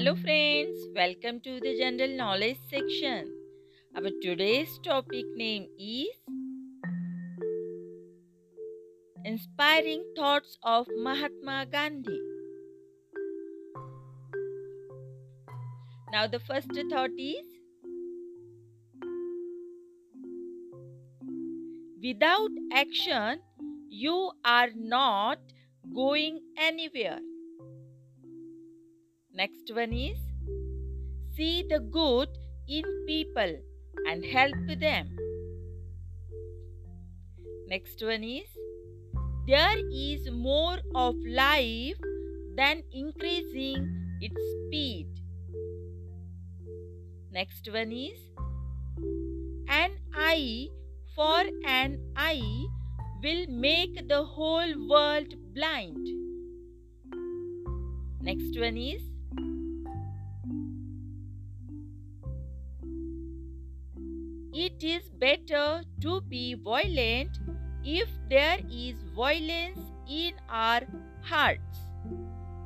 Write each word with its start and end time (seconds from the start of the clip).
Hello 0.00 0.14
friends, 0.16 0.78
welcome 0.96 1.40
to 1.40 1.60
the 1.60 1.76
general 1.76 2.16
knowledge 2.16 2.56
section. 2.70 3.26
Our 3.94 4.10
today's 4.22 4.78
topic 4.82 5.26
name 5.36 5.66
is 5.78 6.08
Inspiring 9.26 10.02
Thoughts 10.16 10.56
of 10.62 10.86
Mahatma 10.96 11.66
Gandhi. 11.70 12.18
Now 16.12 16.26
the 16.26 16.40
first 16.40 16.70
thought 16.90 17.10
is 17.18 17.44
Without 22.02 22.50
action, 22.72 23.42
you 23.90 24.30
are 24.46 24.70
not 24.74 25.40
going 25.94 26.40
anywhere. 26.56 27.18
Next 29.40 29.70
one 29.74 29.92
is 29.94 30.18
see 31.34 31.64
the 31.68 31.78
good 31.80 32.28
in 32.68 32.84
people 33.06 33.52
and 34.06 34.22
help 34.22 34.72
them. 34.80 35.06
Next 37.68 38.02
one 38.04 38.22
is 38.22 38.50
there 39.46 39.78
is 39.90 40.30
more 40.30 40.76
of 40.94 41.14
life 41.26 42.02
than 42.58 42.82
increasing 42.92 43.86
its 44.20 44.42
speed. 44.56 45.08
Next 47.32 47.70
one 47.72 47.92
is 47.92 48.18
an 49.68 49.92
eye 50.14 50.68
for 51.14 51.44
an 51.64 51.96
eye 52.14 52.66
will 53.22 53.46
make 53.48 54.06
the 54.06 54.22
whole 54.22 54.74
world 54.90 55.32
blind. 55.54 56.12
Next 58.20 58.60
one 58.60 58.76
is 58.76 59.00
It 64.80 64.86
is 64.86 65.10
better 65.10 65.82
to 66.00 66.22
be 66.22 66.54
violent 66.54 67.38
if 67.84 68.08
there 68.30 68.58
is 68.70 68.94
violence 69.14 69.78
in 70.08 70.32
our 70.48 70.80
hearts 71.20 71.80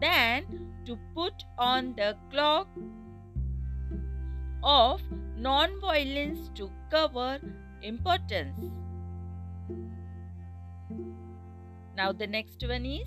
than 0.00 0.72
to 0.86 0.98
put 1.14 1.44
on 1.56 1.94
the 1.94 2.16
cloak 2.32 2.66
of 4.64 5.00
non-violence 5.36 6.50
to 6.56 6.68
cover 6.90 7.38
importance. 7.80 8.72
Now 11.96 12.10
the 12.10 12.26
next 12.26 12.66
one 12.66 12.86
is 12.86 13.06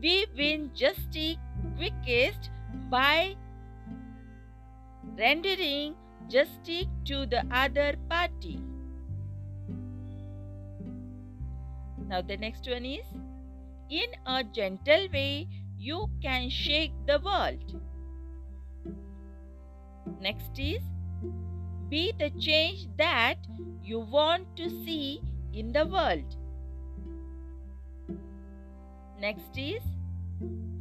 we 0.00 0.26
win 0.36 0.70
justice 0.72 1.38
quickest 1.76 2.50
by 2.88 3.34
rendering 5.18 5.96
justice 6.28 6.86
to 7.04 7.26
the 7.26 7.44
other 7.50 7.94
party. 8.08 8.60
Now 12.08 12.20
the 12.20 12.36
next 12.36 12.68
one 12.68 12.84
is 12.84 13.06
in 13.90 14.08
a 14.26 14.44
gentle 14.44 15.08
way 15.12 15.48
you 15.78 16.08
can 16.22 16.48
shake 16.48 16.92
the 17.06 17.18
world. 17.20 17.80
Next 20.20 20.58
is 20.58 20.82
be 21.88 22.12
the 22.18 22.30
change 22.38 22.86
that 22.96 23.36
you 23.82 24.00
want 24.00 24.56
to 24.56 24.70
see 24.70 25.20
in 25.52 25.72
the 25.72 25.86
world. 25.86 26.36
Next 29.20 29.56
is 29.56 29.82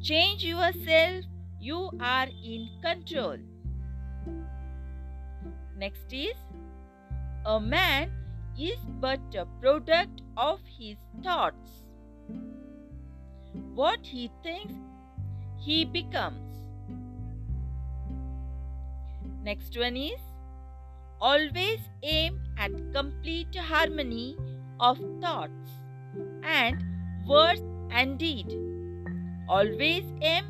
change 0.02 0.44
yourself, 0.44 1.26
you 1.60 1.90
are 2.00 2.28
in 2.44 2.70
control. 2.82 3.38
Next 5.82 6.14
is 6.14 6.36
a 7.44 7.60
man 7.60 8.12
is 8.56 8.82
but 9.04 9.36
a 9.36 9.46
product 9.60 10.22
of 10.38 10.60
his 10.80 10.98
thoughts. 11.24 11.72
What 13.74 14.06
he 14.06 14.30
thinks, 14.44 14.76
he 15.58 15.86
becomes. 15.86 16.60
Next 19.44 19.76
one 19.76 19.98
is 19.98 20.20
always 21.20 21.80
aim 22.04 22.40
at 22.60 22.78
complete 22.94 23.56
harmony 23.56 24.38
of 24.80 25.00
thoughts 25.20 25.72
and 26.44 26.86
words 27.28 27.64
and 27.90 28.20
deed. 28.20 28.56
Always 29.50 30.06
aim 30.22 30.46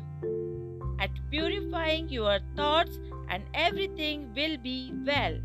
at 1.00 1.10
purifying 1.30 2.10
your 2.10 2.38
thoughts 2.54 2.98
and 3.32 3.44
everything 3.54 4.24
will 4.36 4.56
be 4.58 4.92
well. 5.06 5.38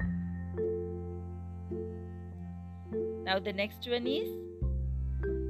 Now, 3.24 3.40
the 3.40 3.53
next 3.53 3.88
one 3.90 4.06
is 4.06 4.28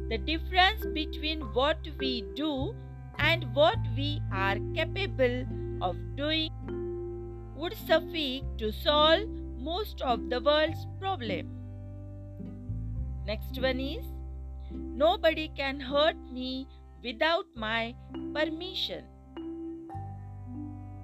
the 0.10 0.20
difference 0.20 0.86
between 0.94 1.42
what 1.54 1.78
we 2.00 2.24
do 2.36 2.76
and 3.18 3.44
what 3.56 3.78
we 3.96 4.22
are 4.32 4.58
capable 4.76 5.46
of 5.82 5.98
doing 6.16 6.52
would 7.56 7.76
suffice 7.88 8.44
to 8.60 8.72
solve 8.72 9.28
most 9.58 10.02
of 10.02 10.30
the 10.30 10.40
world's 10.40 10.86
problem. 11.00 11.50
Next 13.26 13.60
one 13.62 13.80
is 13.80 14.06
nobody 14.72 15.50
can 15.58 15.80
hurt 15.80 16.18
me 16.32 16.68
without 17.04 17.46
my 17.56 17.96
permission. 18.34 19.04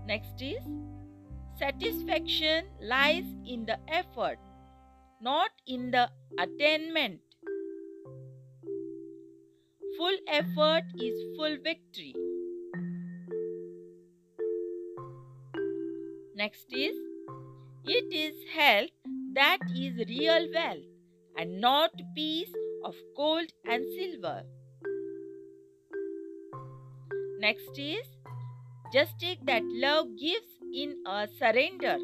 Next 0.05 0.41
is 0.41 0.63
satisfaction 1.57 2.65
lies 2.81 3.25
in 3.45 3.65
the 3.65 3.77
effort, 3.87 4.37
not 5.21 5.51
in 5.67 5.91
the 5.91 6.09
attainment. 6.39 7.19
Full 9.97 10.17
effort 10.27 10.83
is 10.99 11.13
full 11.37 11.57
victory. 11.63 12.15
Next 16.35 16.65
is 16.71 16.95
it 17.85 18.11
is 18.11 18.35
health 18.55 18.89
that 19.33 19.59
is 19.75 19.97
real 20.07 20.47
wealth 20.53 20.89
and 21.37 21.61
not 21.61 21.91
piece 22.15 22.53
of 22.83 22.95
gold 23.15 23.51
and 23.65 23.83
silver. 23.97 24.43
Next 27.39 27.77
is 27.77 28.07
justice 28.93 29.39
that 29.47 29.63
love 29.83 30.05
gives 30.19 30.53
in 30.71 30.95
a 31.07 31.27
surrender. 31.39 31.97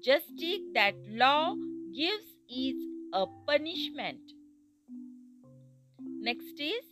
Just 0.00 0.26
take 0.38 0.62
that 0.74 0.94
law 1.08 1.56
gives 1.92 2.36
is 2.48 2.76
a 3.12 3.26
punishment. 3.48 4.20
Next 5.98 6.60
is 6.60 6.84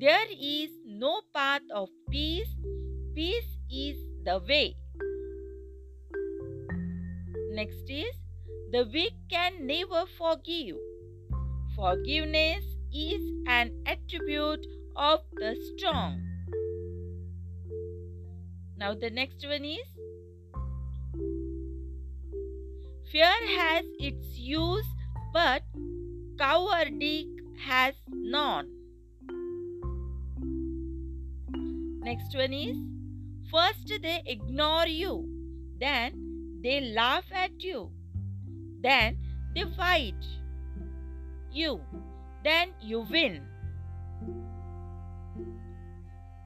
there 0.00 0.30
is 0.30 0.70
no 0.86 1.20
path 1.34 1.60
of 1.74 1.90
peace. 2.10 2.48
Peace 3.14 3.52
is 3.70 3.98
the 4.24 4.40
way. 4.48 4.76
Next 7.50 7.84
is 7.90 8.16
the 8.72 8.88
weak 8.90 9.12
can 9.28 9.66
never 9.66 10.04
forgive. 10.16 10.76
Forgiveness 11.76 12.64
is 12.94 13.20
an 13.46 13.72
attribute 13.86 14.66
of 14.96 15.20
the 15.34 15.54
strong. 15.76 16.31
Now 18.82 18.94
the 18.94 19.10
next 19.10 19.46
one 19.46 19.64
is 19.64 19.90
Fear 23.12 23.34
has 23.56 23.84
its 24.00 24.36
use, 24.36 24.88
but 25.32 25.62
cowardice 26.36 27.28
has 27.64 27.94
none. 28.08 28.66
Next 32.08 32.34
one 32.34 32.52
is 32.52 32.76
First 33.52 33.92
they 34.02 34.20
ignore 34.26 34.88
you, 34.88 35.28
then 35.78 36.58
they 36.64 36.80
laugh 36.80 37.30
at 37.32 37.62
you, 37.62 37.92
then 38.82 39.16
they 39.54 39.64
fight 39.76 40.26
you, 41.52 41.80
then 42.42 42.74
you 42.80 43.06
win. 43.08 43.42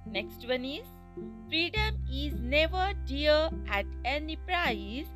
Next 0.05 0.47
one 0.47 0.67
is 0.67 0.96
Freedom 1.49 1.97
is 2.13 2.35
never 2.41 2.93
dear 3.07 3.51
at 3.69 3.87
any 4.05 4.37
price. 4.37 5.07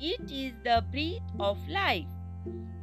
It 0.00 0.30
is 0.30 0.54
the 0.64 0.84
breath 0.90 1.30
of 1.38 1.58
life. 1.68 2.06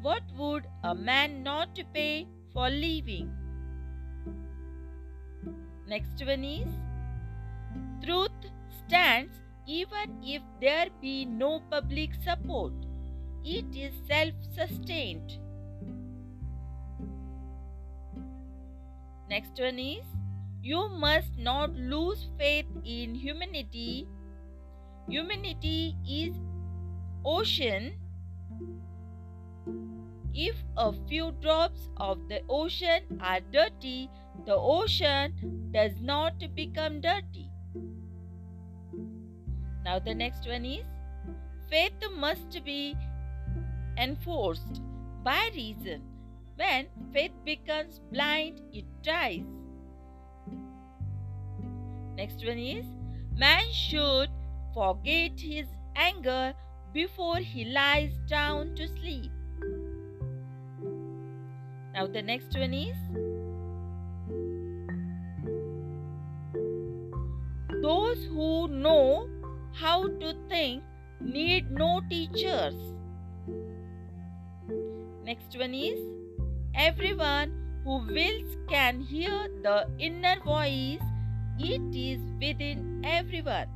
What 0.01 0.23
would 0.37 0.67
a 0.83 0.93
man 0.93 1.41
not 1.43 1.79
pay 1.93 2.27
for 2.53 2.69
living? 2.69 3.31
Next 5.87 6.23
one 6.25 6.43
is 6.43 6.67
Truth 8.03 8.51
stands 8.77 9.39
even 9.67 10.17
if 10.23 10.41
there 10.61 10.87
be 11.01 11.25
no 11.25 11.61
public 11.71 12.11
support. 12.23 12.73
It 13.43 13.75
is 13.75 13.93
self 14.07 14.33
sustained. 14.55 15.37
Next 19.29 19.59
one 19.59 19.79
is 19.79 20.18
You 20.61 20.89
must 20.89 21.37
not 21.37 21.73
lose 21.75 22.27
faith 22.37 22.65
in 22.83 23.15
humanity. 23.15 24.07
Humanity 25.07 25.95
is 26.07 26.35
ocean. 27.23 27.93
If 30.33 30.55
a 30.77 30.93
few 31.07 31.31
drops 31.41 31.89
of 31.97 32.27
the 32.27 32.41
ocean 32.49 33.19
are 33.21 33.39
dirty, 33.39 34.09
the 34.45 34.55
ocean 34.55 35.69
does 35.71 36.01
not 36.01 36.33
become 36.55 37.01
dirty. 37.01 37.49
Now, 39.85 39.99
the 39.99 40.13
next 40.13 40.47
one 40.47 40.65
is 40.65 40.85
faith 41.69 41.93
must 42.17 42.63
be 42.65 42.95
enforced 43.97 44.81
by 45.23 45.49
reason. 45.55 46.01
When 46.55 46.87
faith 47.13 47.31
becomes 47.45 47.99
blind, 48.11 48.61
it 48.73 48.85
dies. 49.01 49.58
Next 52.19 52.45
one 52.45 52.57
is 52.59 52.85
man 53.41 53.67
should 53.71 54.29
forget 54.73 55.39
his 55.39 55.67
anger 55.95 56.53
before 56.93 57.37
he 57.37 57.63
lies 57.63 58.11
down 58.27 58.75
to 58.75 58.87
sleep. 58.89 59.31
Now, 61.93 62.07
the 62.07 62.21
next 62.21 62.57
one 62.57 62.73
is 62.73 62.97
those 67.81 68.25
who 68.25 68.67
know 68.67 69.29
how 69.71 70.07
to 70.23 70.33
think 70.49 70.83
need 71.21 71.71
no 71.71 72.01
teachers. 72.09 72.75
Next 75.23 75.57
one 75.57 75.73
is 75.73 75.99
everyone 76.75 77.53
who 77.85 77.99
wills 78.13 78.57
can 78.67 78.99
hear 78.99 79.47
the 79.63 79.87
inner 79.99 80.35
voice, 80.43 81.08
it 81.59 81.93
is 81.93 82.21
within 82.39 83.01
everyone. 83.03 83.67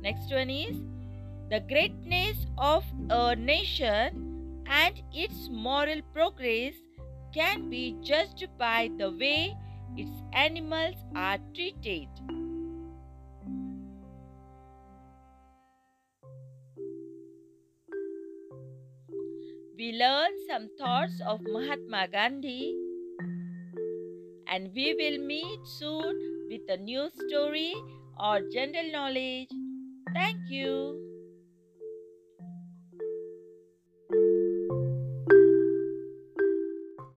Next 0.00 0.30
one 0.30 0.50
is 0.50 0.76
the 1.50 1.60
greatness 1.60 2.46
of 2.56 2.84
a 3.10 3.34
nation 3.34 4.62
and 4.66 5.02
its 5.12 5.48
moral 5.50 6.00
progress 6.12 6.74
can 7.34 7.68
be 7.68 7.96
judged 8.02 8.46
by 8.58 8.90
the 8.96 9.10
way 9.10 9.56
its 9.96 10.10
animals 10.32 10.94
are 11.16 11.38
treated. 11.54 12.08
We 19.76 19.92
learn 19.98 20.30
some 20.48 20.68
thoughts 20.78 21.20
of 21.26 21.40
Mahatma 21.42 22.06
Gandhi 22.12 22.74
and 24.54 24.72
we 24.74 24.94
will 24.94 25.18
meet 25.18 25.66
soon 25.66 26.22
with 26.48 26.68
a 26.68 26.76
new 26.76 27.10
story 27.22 27.74
or 28.18 28.40
general 28.42 28.90
knowledge. 28.92 29.50
Thank 30.14 30.50
you. 30.50 31.13